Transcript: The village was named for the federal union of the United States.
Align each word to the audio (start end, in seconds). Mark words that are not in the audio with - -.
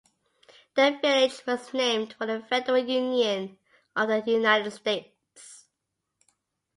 The 0.75 0.97
village 0.99 1.43
was 1.45 1.71
named 1.75 2.13
for 2.13 2.25
the 2.25 2.39
federal 2.49 2.79
union 2.83 3.59
of 3.95 4.07
the 4.07 4.23
United 4.31 4.71
States. 4.71 5.67